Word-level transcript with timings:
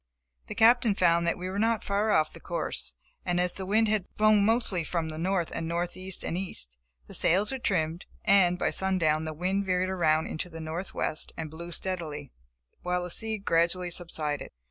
The 0.47 0.55
Captain 0.55 0.95
found 0.95 1.27
that 1.27 1.37
we 1.37 1.47
were 1.47 1.59
not 1.59 1.83
far 1.83 2.09
off 2.09 2.33
the 2.33 2.39
course, 2.39 2.95
as 3.23 3.51
the 3.53 3.67
wind 3.67 3.87
had 3.87 4.07
blown 4.17 4.43
mostly 4.43 4.83
from 4.83 5.07
north, 5.09 5.51
and 5.53 5.67
northeast 5.67 6.23
and 6.23 6.35
east. 6.35 6.75
The 7.05 7.13
sails 7.13 7.51
were 7.51 7.59
trimmed, 7.59 8.07
and, 8.25 8.57
by 8.57 8.71
sundown 8.71 9.25
the 9.25 9.31
wind 9.33 9.67
veered 9.67 9.89
around 9.91 10.25
into 10.25 10.49
the 10.49 10.59
northwest 10.59 11.33
and 11.37 11.51
blew 11.51 11.71
steadily, 11.71 12.31
while 12.81 13.03
the 13.03 13.11
sea 13.11 13.37
gradually 13.37 13.91
subsided. 13.91 14.49